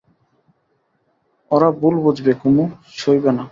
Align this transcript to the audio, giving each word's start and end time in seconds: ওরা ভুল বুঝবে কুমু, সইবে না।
ওরা 1.51 1.69
ভুল 1.79 1.95
বুঝবে 2.03 2.33
কুমু, 2.41 2.65
সইবে 2.97 3.31
না। 3.37 3.43